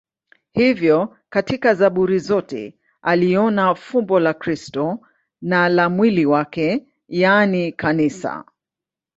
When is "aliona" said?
3.01-3.75